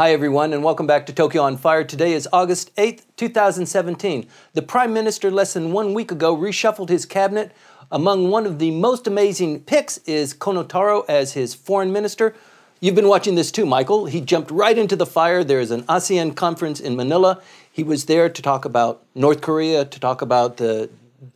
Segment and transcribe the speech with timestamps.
[0.00, 1.82] Hi, everyone, and welcome back to Tokyo on Fire.
[1.82, 4.28] Today is August 8th, 2017.
[4.52, 7.50] The Prime Minister, less than one week ago, reshuffled his cabinet.
[7.90, 12.36] Among one of the most amazing picks is Kono Taro as his foreign minister.
[12.78, 14.06] You've been watching this too, Michael.
[14.06, 15.42] He jumped right into the fire.
[15.42, 17.42] There is an ASEAN conference in Manila.
[17.72, 20.90] He was there to talk about North Korea, to talk about the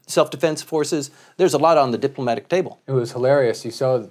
[0.07, 1.11] self defense forces.
[1.37, 2.79] There's a lot on the diplomatic table.
[2.87, 3.65] It was hilarious.
[3.65, 4.07] You saw,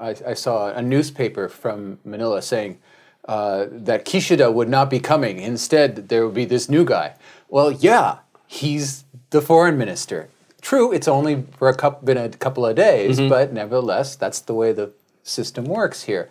[0.00, 2.78] I, I saw a newspaper from Manila saying,
[3.26, 5.38] uh, that Kishida would not be coming.
[5.38, 7.14] Instead, there would be this new guy.
[7.48, 10.28] Well, yeah, he's the foreign minister.
[10.60, 13.28] True, it's only for a couple, been a couple of days, mm-hmm.
[13.28, 16.28] but nevertheless, that's the way the system works here.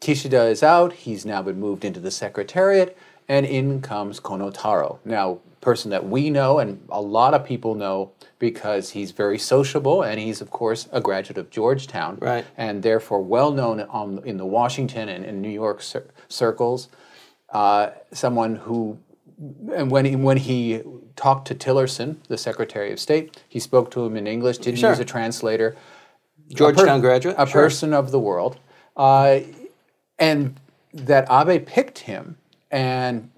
[0.00, 0.92] Kishida is out.
[0.92, 2.96] He's now been moved into the secretariat,
[3.28, 4.98] and in comes Konotaro.
[5.04, 10.02] Now, person that we know and a lot of people know because he's very sociable
[10.02, 12.44] and he's of course a graduate of Georgetown right.
[12.56, 16.88] and therefore well known on, in the Washington and, and New York cir- circles.
[17.50, 18.98] Uh, someone who,
[19.74, 20.82] and when he, when he
[21.16, 24.90] talked to Tillerson, the Secretary of State, he spoke to him in English, didn't sure.
[24.90, 25.74] use a translator.
[26.50, 27.62] Georgetown a graduate, a sure.
[27.62, 28.58] person of the world,
[28.96, 29.40] uh,
[30.18, 30.58] and
[30.92, 32.36] that Abe picked him
[32.70, 33.30] and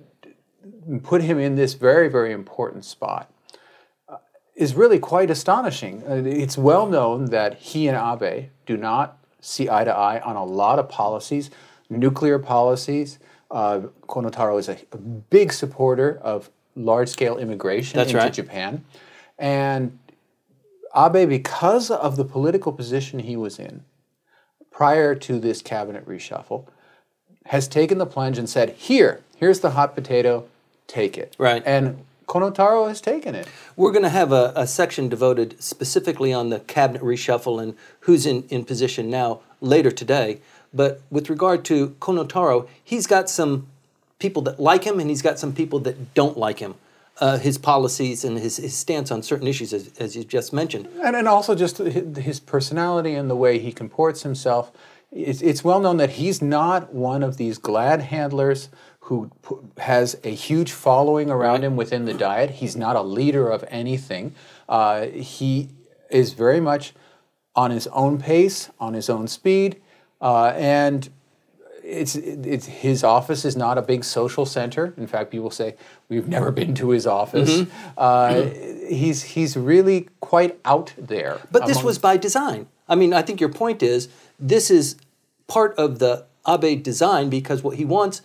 [1.03, 3.31] put him in this very very important spot
[4.61, 6.05] is really quite astonishing.
[6.07, 10.37] Uh, it's well known that he and Abe do not see eye to eye on
[10.37, 11.51] a lot of policies,
[11.89, 13.19] nuclear policies.
[13.51, 18.33] Uh, Kono Taro is a, a, big supporter of large scale immigration That's into right.
[18.33, 18.85] Japan.
[19.39, 19.99] And
[20.95, 23.83] Abe, because of the political position he was in
[24.71, 26.67] prior to this cabinet reshuffle,
[27.51, 30.47] has taken the plunge and said, Here, here's the hot potato,
[30.87, 31.35] take it.
[31.37, 31.65] Right.
[31.67, 33.49] And Konotaro has taken it.
[33.75, 38.25] We're going to have a, a, section devoted specifically on the cabinet reshuffle and who's
[38.25, 40.41] in, in position now later today.
[40.73, 43.67] But with regard to Konotaro, he's got some
[44.21, 46.77] people that like him and he's got some people that don't like him.
[47.19, 50.89] Uh, his policies and his, his stance on certain issues, as, as you just mentioned.
[51.03, 54.71] And, and also just his personality and the way he comports himself.
[55.13, 58.69] It's, it's well known that he's not one of these glad handlers
[59.01, 59.31] who
[59.79, 62.51] has a huge following around him within the diet.
[62.51, 64.35] He's not a leader of anything.
[64.69, 65.69] Uh, he
[66.11, 66.93] is very much
[67.57, 69.81] on his own pace, on his own speed,
[70.21, 71.11] uh, and
[71.83, 74.95] it's, it's his office is not a big social center.
[74.97, 75.75] In fact, people say
[76.09, 77.51] we've never been to his office.
[77.51, 77.71] Mm-hmm.
[77.99, 78.43] Uh,
[78.87, 81.41] he's he's really quite out there.
[81.51, 82.69] But this was by design.
[82.91, 84.09] I mean, I think your point is
[84.39, 84.97] this is
[85.47, 88.23] part of the Abe design because what he wants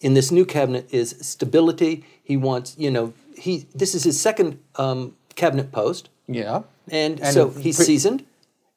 [0.00, 2.04] in this new cabinet is stability.
[2.22, 6.08] He wants, you know, he this is his second um, cabinet post.
[6.26, 8.24] Yeah, and, and so he's pre- seasoned.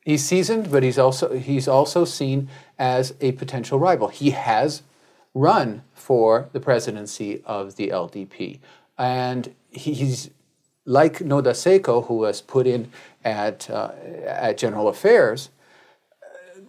[0.06, 4.08] He's seasoned, but he's also he's also seen as a potential rival.
[4.08, 4.84] He has
[5.34, 8.60] run for the presidency of the LDP,
[8.98, 10.30] and he's
[10.92, 12.92] like Noda Seiko, who was put in
[13.24, 13.92] at uh,
[14.26, 15.50] at General Affairs.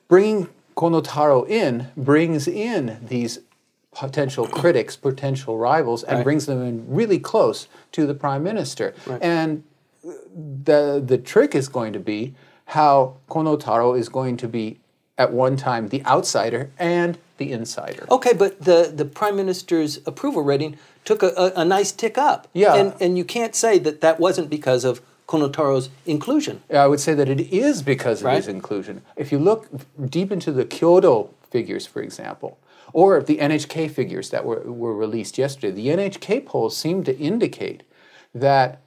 [0.09, 3.41] Bringing Kono Taro in brings in these
[3.95, 6.25] potential critics, potential rivals, and right.
[6.25, 8.95] brings them in really close to the prime minister.
[9.07, 9.23] Right.
[9.23, 9.65] And
[10.03, 12.35] the the trick is going to be
[12.67, 14.79] how Kono Taro is going to be
[15.19, 18.07] at one time the outsider and the insider.
[18.11, 22.49] Okay, but the, the prime minister's approval rating took a, a, a nice tick up.
[22.53, 22.75] Yeah.
[22.75, 26.63] And, and you can't say that that wasn't because of Kono Taro's inclusion.
[26.73, 28.37] I would say that it is because of right?
[28.37, 29.03] his inclusion.
[29.17, 29.69] If you look
[30.09, 32.59] deep into the Kyodo figures, for example,
[32.93, 37.83] or the NHK figures that were, were released yesterday, the NHK polls seem to indicate
[38.35, 38.81] that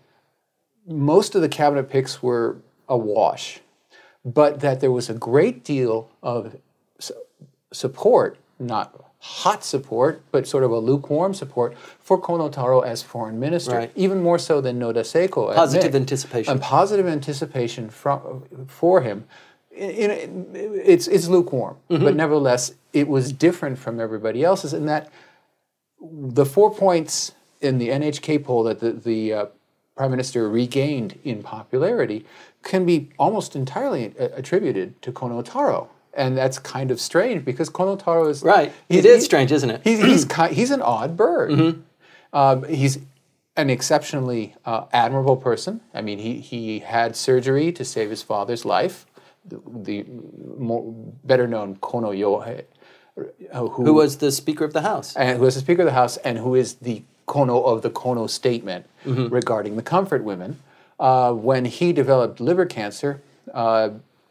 [0.88, 2.58] most of the cabinet picks were
[2.88, 3.60] a wash,
[4.24, 6.58] but that there was a great deal of
[7.74, 13.40] support, not hot support, but sort of a lukewarm support for Kono Taro as foreign
[13.40, 13.92] minister, right.
[13.96, 15.54] even more so than Noda Seiko.
[15.56, 16.52] Positive anticipation.
[16.52, 19.26] And positive anticipation from, for him.
[19.72, 22.04] It's, it's lukewarm, mm-hmm.
[22.04, 25.10] but nevertheless, it was different from everybody else's in that
[26.00, 29.46] the four points in the NHK poll that the, the uh,
[29.96, 32.26] prime minister regained in popularity
[32.64, 37.98] can be almost entirely attributed to Kono Taro and that's kind of strange because Kono
[37.98, 38.72] Taro is right.
[38.90, 39.82] It is strange, isn't it?
[39.84, 41.52] He's he's, he's an odd bird.
[41.52, 41.82] Mm-hmm.
[42.34, 43.00] Um, he's
[43.56, 45.82] an exceptionally uh, admirable person.
[45.94, 49.06] I mean, he he had surgery to save his father's life.
[49.46, 50.06] The, the
[50.58, 50.92] more,
[51.24, 52.64] better known Kono Yohei,
[53.52, 55.86] uh, who, who, was the Speaker of the House, and who was the Speaker of
[55.86, 59.28] the House, and who is the Kono of the Kono statement mm-hmm.
[59.28, 60.60] regarding the comfort women.
[60.98, 63.22] Uh, when he developed liver cancer,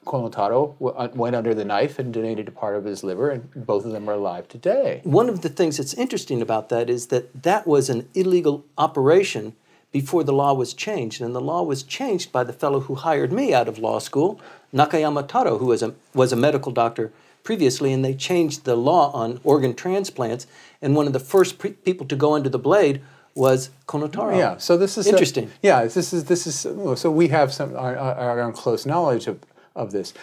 [0.04, 3.84] Konotaro uh, went under the knife and donated a part of his liver, and both
[3.84, 5.00] of them are alive today.
[5.04, 9.54] One of the things that's interesting about that is that that was an illegal operation
[9.92, 11.20] before the law was changed.
[11.20, 14.40] And the law was changed by the fellow who hired me out of law school,
[14.74, 17.12] Nakayama Taro, who was a, was a medical doctor
[17.44, 20.46] previously, and they changed the law on organ transplants.
[20.82, 23.02] And one of the first pre- people to go under the blade
[23.36, 24.36] was Konotaro.
[24.36, 25.50] Yeah, so this is a- interesting.
[25.62, 26.58] yeah, this is this is
[27.00, 29.40] so we have some our, our, our own close knowledge of
[29.74, 30.14] of this.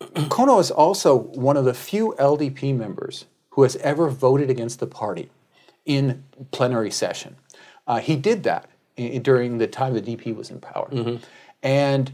[0.00, 4.86] Kono is also one of the few LDP members who has ever voted against the
[4.86, 5.28] party
[5.84, 7.36] in plenary session.
[7.86, 8.68] Uh, he did that
[8.98, 10.88] i- during the time the DP was in power,
[11.62, 12.12] and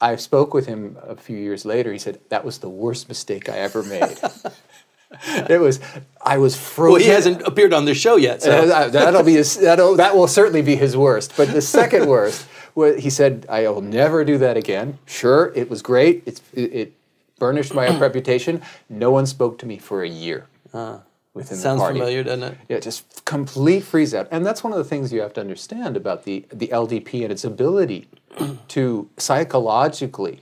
[0.00, 1.92] I spoke with him a few years later.
[1.92, 4.18] He said that was the worst mistake I ever made.
[5.50, 5.80] it was
[6.24, 6.92] I was frozen.
[6.92, 8.42] Well, he hasn't appeared on this show yet.
[8.42, 8.50] So.
[8.52, 11.32] Uh, that- that'll be his, that'll, that will certainly be his worst.
[11.36, 15.68] But the second worst, wa- he said, "I will never do that again." Sure, it
[15.70, 16.22] was great.
[16.26, 16.92] It's, it, it
[17.38, 18.62] burnished my reputation.
[18.88, 21.98] No one spoke to me for a year within the Sounds party.
[21.98, 22.58] familiar, doesn't it?
[22.68, 24.28] Yeah, just complete freeze out.
[24.30, 27.32] And that's one of the things you have to understand about the, the LDP and
[27.32, 28.08] its ability
[28.68, 30.40] to psychologically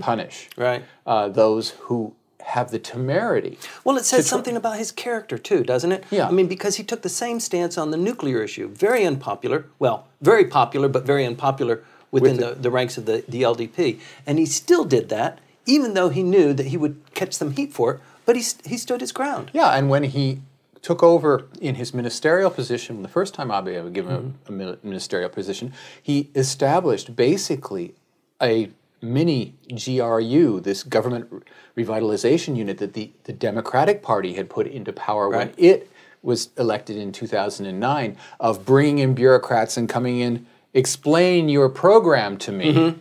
[0.00, 0.84] punish Right.
[1.06, 3.58] uh, those who have the temerity.
[3.84, 6.04] Well, it says something about his character too, doesn't it?
[6.10, 6.28] Yeah.
[6.28, 8.68] I mean, because he took the same stance on the nuclear issue.
[8.68, 9.66] Very unpopular.
[9.78, 13.98] Well, very popular, but very unpopular within With the, the ranks of the, the LDP.
[14.26, 17.72] And he still did that, even though he knew that he would catch some heat
[17.72, 19.50] for it, but he, he stood his ground.
[19.52, 20.40] Yeah, and when he
[20.80, 24.60] took over in his ministerial position, the first time Abe ever given Mm-hmm.
[24.60, 27.94] a, a ministerial position, he established basically
[28.40, 28.70] a
[29.04, 31.44] mini GRU, this government
[31.76, 35.90] revitalization unit that the, the Democratic Party had put into power when it
[36.22, 42.50] was elected in 2009, of bringing in bureaucrats and coming in, explain your program to
[42.50, 42.72] me.
[42.72, 42.98] Mm-hmm.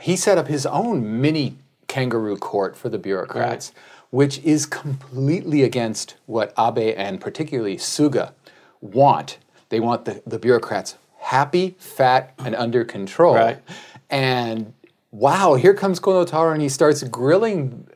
[0.00, 1.56] He set up his own mini
[1.88, 3.72] kangaroo court for the bureaucrats
[4.10, 8.32] which is completely against what Abe and particularly Suga
[8.80, 9.38] want.
[9.68, 13.34] They want the, the bureaucrats happy, fat, and under control.
[13.34, 13.60] Right.
[14.08, 14.72] And
[15.16, 17.86] wow, here comes Konotaro and he starts grilling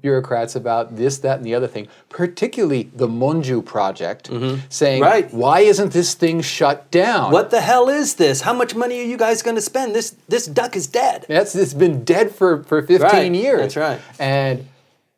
[0.00, 4.26] bureaucrats about this, that, and the other thing, particularly the Monju project,
[4.70, 5.02] saying, Mm-hmm.
[5.02, 5.32] Right.
[5.34, 7.32] why isn't this thing shut down?
[7.32, 8.40] What the hell is this?
[8.42, 9.94] How much money are you guys going to spend?
[9.94, 11.26] This this duck is dead.
[11.28, 13.60] That's it's been dead for, for 15 Right, years.
[13.60, 14.00] that's right.
[14.18, 14.66] And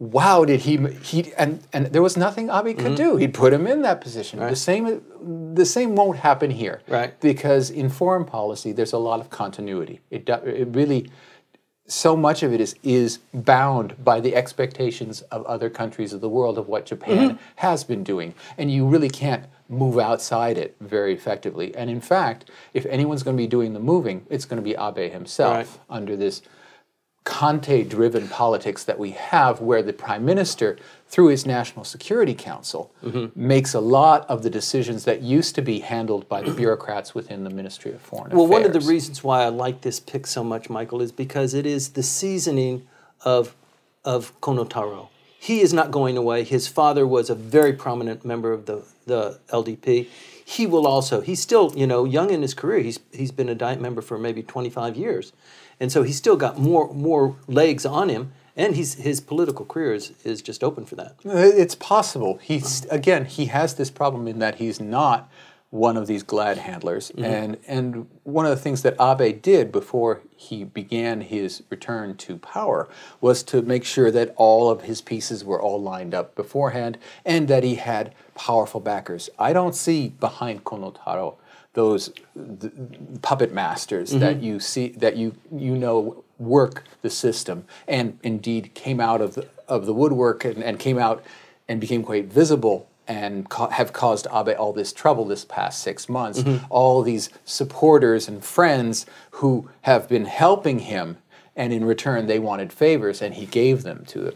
[0.01, 0.77] wow, did he
[1.11, 3.17] he and and there was nothing Abe could do.
[3.17, 4.41] He put him in that position.
[4.41, 4.85] The same
[5.55, 6.81] the same won't happen here.
[6.89, 7.13] Right.
[7.21, 10.01] Because in foreign policy there's a lot of continuity.
[10.11, 11.11] It it really
[11.91, 16.29] so much of it is is bound by the expectations of other countries of the
[16.29, 17.43] world of what Japan mm-hmm.
[17.57, 21.75] has been doing, and you really can't move outside it very effectively.
[21.77, 24.75] And in fact, if anyone's going to be doing the moving, it's going to be
[24.75, 25.97] Abe himself Right.
[25.99, 26.43] under this
[27.25, 33.27] Kantei-driven politics that we have, where the prime minister, through his National Security Council, mm-hmm.
[33.35, 37.45] makes a lot of the decisions that used to be handled by the bureaucrats within
[37.45, 38.51] the Ministry of Foreign Well, Affairs.
[38.51, 41.53] Well, one of the reasons why I like this pick so much, Michael, is because
[41.53, 42.87] it is the seasoning
[43.23, 43.55] of
[44.05, 45.09] of Konotaro.
[45.39, 46.45] He is not going away.
[46.45, 50.07] His father was a very prominent member of the, the LDP.
[50.51, 51.21] He will also.
[51.21, 52.81] He's still, you know, young in his career.
[52.81, 55.33] He's he's been a Diet member for maybe 25 years,
[55.79, 58.33] and so he's still got more more legs on him.
[58.57, 61.15] And he's his political career is, is just open for that.
[61.25, 62.41] It's possible.
[62.43, 65.31] He's again, he has this problem in that he's not
[65.71, 67.25] one of these glad handlers, mm-hmm.
[67.25, 72.39] and and one of the things that Abe did before he began his return to
[72.39, 72.89] power
[73.21, 77.47] was to make sure that all of his pieces were all lined up beforehand, and
[77.47, 79.31] that he had powerful backers.
[79.39, 81.37] I don't see behind Konotaro
[81.75, 82.73] those th-
[83.23, 84.19] puppet masters mm-hmm.
[84.19, 89.35] that you see that you you know work the system and indeed came out of
[89.35, 91.23] the, of the woodwork and, and came out
[91.69, 96.39] and became quite visible and have caused Abe all this trouble this past six months.
[96.43, 96.65] Mm-hmm.
[96.71, 101.17] All these supporters and friends who have been helping him,
[101.57, 104.35] and in return they wanted favors, and he gave them to them.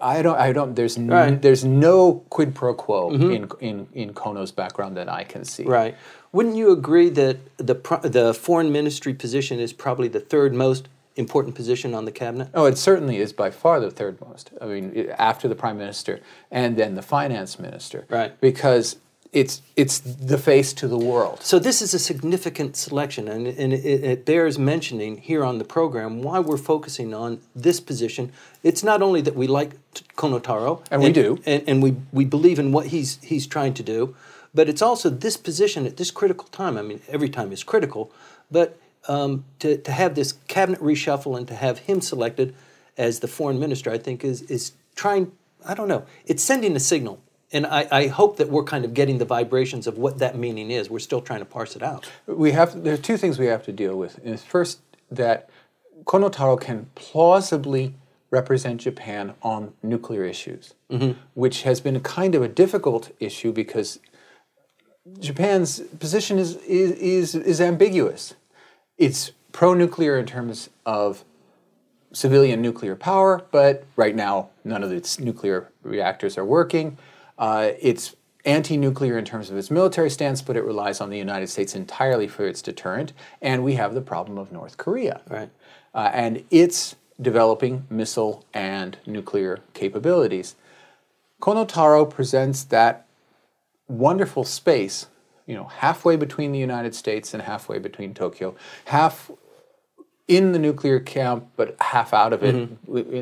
[0.00, 0.38] I don't.
[0.38, 0.76] I don't.
[0.76, 1.42] There's n- Right.
[1.42, 3.30] there's no quid pro quo mm-hmm.
[3.32, 5.64] in, in in Kono's background that I can see.
[5.64, 5.96] Right.
[6.30, 11.54] Wouldn't you agree that the the foreign ministry position is probably the third most important
[11.54, 12.48] position on the cabinet?
[12.54, 14.50] Oh, it certainly is by far the third most.
[14.60, 16.20] I mean, after the prime minister
[16.50, 18.06] and then the finance minister.
[18.08, 18.38] Right.
[18.40, 18.96] Because
[19.32, 21.42] it's it's the face to the world.
[21.42, 25.64] So this is a significant selection, and, and it, it bears mentioning here on the
[25.64, 28.32] program why we're focusing on this position.
[28.62, 29.72] It's not only that we like
[30.16, 31.38] Konotaro, And we do.
[31.44, 34.14] and, and we we believe in what he's he's trying to do,
[34.54, 36.78] but it's also this position at this critical time.
[36.78, 38.10] I mean, every time is critical,
[38.50, 42.54] but um, to to have this cabinet reshuffle and to have him selected,
[42.96, 45.32] as the foreign minister, I think is is trying.
[45.66, 46.04] I don't know.
[46.26, 47.20] It's sending a signal,
[47.52, 50.70] and I, I hope that we're kind of getting the vibrations of what that meaning
[50.70, 50.88] is.
[50.90, 52.08] We're still trying to parse it out.
[52.26, 54.18] We have there are two things we have to deal with.
[54.24, 55.48] Is first that
[56.04, 57.94] Konotaro can plausibly
[58.30, 60.74] represent Japan on nuclear issues,
[61.34, 63.98] which has been kind of a difficult issue because
[65.20, 68.34] Japan's position is is is, is ambiguous.
[68.98, 71.24] It's pro-nuclear in terms of
[72.12, 76.96] civilian nuclear power, but right now none of its nuclear reactors are working.
[77.38, 81.48] Uh, it's anti-nuclear in terms of its military stance, but it relies on the United
[81.48, 83.12] States entirely for its deterrent.
[83.42, 85.50] And we have the problem of North Korea, Right.
[85.94, 90.54] uh, and it's developing missile and nuclear capabilities.
[91.40, 93.06] Konotaro presents that
[93.88, 95.06] wonderful space,
[95.46, 98.54] you know, halfway between the United States and halfway between Tokyo,
[98.86, 99.30] half
[100.28, 102.68] in the nuclear camp, but half out of it.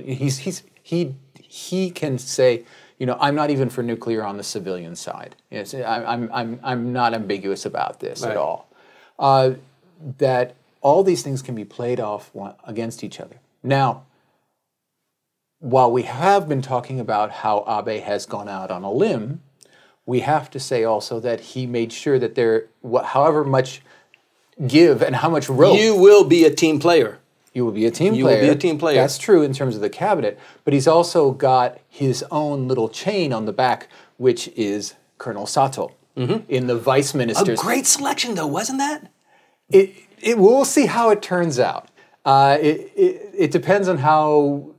[0.07, 2.65] He's, he's, he, he can say,
[2.99, 5.37] you know, I'm not even for nuclear on the civilian side.
[5.51, 8.31] Yes, I- I'm, I'm, I'm not ambiguous about this Right.
[8.33, 8.69] at all.
[9.19, 9.53] Uh,
[10.19, 13.37] that all these things can be played off one, against each other.
[13.63, 14.05] Now,
[15.61, 19.41] while we have been talking about how Abe has gone out on a limb,
[20.07, 22.67] we have to say also that he made sure that there,
[23.05, 23.81] however much
[24.67, 27.19] give and how much rope, You will be a team player.
[27.53, 28.43] you will be a team You will player.
[28.43, 28.97] be a team player.
[29.01, 33.33] That's true in terms of the cabinet, but he's also got his own little chain
[33.33, 37.51] on the back, which is Colonel Sato in the vice Mm-hmm.
[37.51, 39.11] A great selection, though, wasn't that?
[39.71, 41.89] it, it we'll see how it turns out.
[42.25, 44.71] Uh, it, it, it depends on how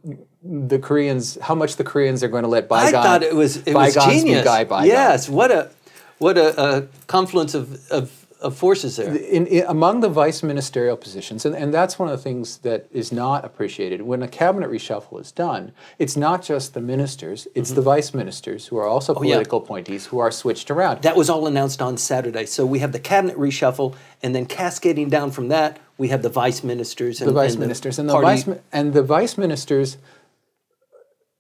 [0.45, 3.73] the Koreans, how much the Koreans are going to let I thought it was it
[3.73, 4.43] was bygones genius.
[4.45, 4.87] guy bygones.
[4.87, 5.71] Yes, what a
[6.19, 9.13] what a, a confluence of, of, of forces there.
[9.13, 12.85] in, in, among the vice ministerial positions, and, and that's one of the things that
[12.91, 14.01] is not appreciated.
[14.03, 18.67] When a cabinet reshuffle is done, it's not just the ministers, it's the vice ministers
[18.67, 19.19] who are also Mm-hmm.
[19.19, 19.33] Oh, yeah.
[19.35, 21.01] political appointees who are switched around.
[21.01, 22.45] That was all announced on Saturday.
[22.45, 26.29] So we have the cabinet reshuffle, and then cascading down from that, we have the
[26.29, 29.97] vice ministers and the vice and ministers and the party- vice and the vice ministers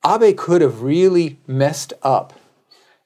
[0.05, 2.33] Abe could have really messed up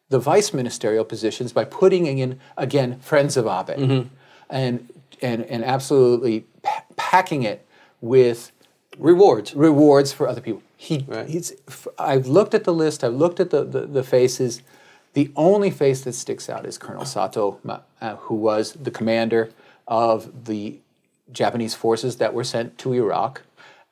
[0.09, 4.07] the vice ministerial positions by putting in again friends of Abe Mm-hmm.
[4.49, 4.89] and
[5.21, 7.65] and and absolutely pa- packing it
[8.01, 8.51] with
[8.97, 9.53] rewards.
[9.55, 10.63] rewards for other people.
[10.77, 11.27] He, Right.
[11.27, 11.53] he's,
[11.97, 13.03] I've looked at the list.
[13.03, 14.61] I've looked at the, the, the faces.
[15.13, 17.59] The only face that sticks out is Colonel Sato,
[18.01, 19.49] uh, who was the commander
[19.87, 20.79] of the
[21.33, 23.41] Japanese forces that were sent to Iraq,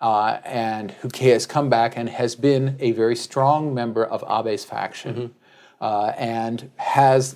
[0.01, 4.63] uh, and who has come back and has been a very strong member of Abe's
[4.65, 5.33] faction,
[5.81, 7.35] uh, and has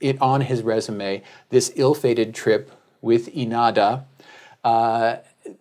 [0.00, 2.70] it on his resume this ill-fated trip
[3.02, 4.04] with Inada
[4.64, 5.16] uh,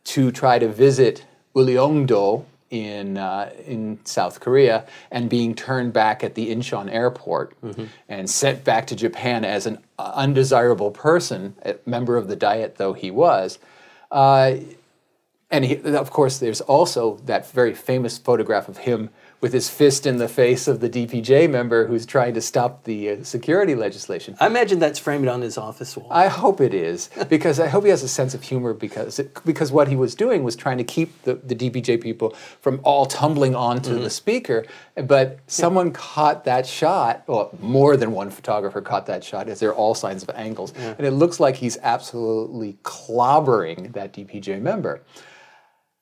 [0.05, 1.25] to try to visit
[1.55, 7.55] Ulleungdo in uh, in South Korea and being turned back at the Incheon airport
[8.09, 12.93] and sent back to Japan as an undesirable person, a member of the Diet though
[12.93, 13.59] he was.
[15.49, 19.09] And he, of course, there's also that very famous photograph of him
[19.39, 23.12] with his fist in the face of the DPJ member who's trying to stop the
[23.12, 24.36] uh, security legislation.
[24.39, 26.08] I imagine that's framed on his office wall.
[26.12, 29.38] I hope it is because I hope he has a sense of humor because it,
[29.46, 33.06] because what he was doing was trying to keep the, the DPJ people from all
[33.06, 34.65] tumbling onto the speaker.
[34.96, 37.24] But someone caught that shot.
[37.27, 40.74] Well, more than one photographer caught that shot, as there are all signs of angles,
[40.75, 45.03] and it looks like he's absolutely clobbering that DPJ member.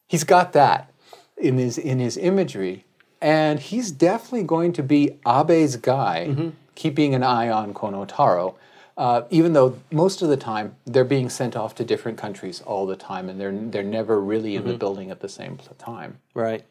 [0.08, 0.94] He's got that
[1.38, 2.86] in his in his imagery,
[3.26, 8.54] and he's definitely going to be Abe's guy, keeping an eye on Konotaro.
[8.98, 12.86] Uh, even though most of the time they're being sent off to different countries all
[12.86, 16.20] the time, and they're they're never really in the building at the same time.
[16.36, 16.64] Right.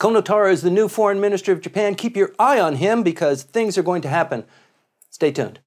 [0.00, 1.94] Konotaro is the new foreign minister of Japan.
[1.94, 4.44] Keep your eye on him because things are going to happen.
[5.10, 5.60] Stay tuned.